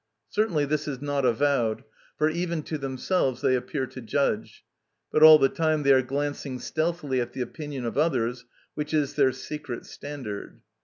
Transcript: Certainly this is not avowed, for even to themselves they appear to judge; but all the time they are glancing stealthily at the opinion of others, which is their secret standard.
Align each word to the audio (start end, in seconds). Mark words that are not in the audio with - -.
Certainly 0.29 0.65
this 0.65 0.87
is 0.87 0.99
not 0.99 1.25
avowed, 1.25 1.83
for 2.17 2.27
even 2.27 2.63
to 2.63 2.79
themselves 2.79 3.41
they 3.41 3.53
appear 3.55 3.85
to 3.85 4.01
judge; 4.01 4.65
but 5.11 5.21
all 5.21 5.37
the 5.37 5.47
time 5.47 5.83
they 5.83 5.93
are 5.93 6.01
glancing 6.01 6.57
stealthily 6.57 7.21
at 7.21 7.33
the 7.33 7.41
opinion 7.41 7.85
of 7.85 7.99
others, 7.99 8.45
which 8.73 8.95
is 8.95 9.13
their 9.13 9.31
secret 9.31 9.85
standard. 9.85 10.61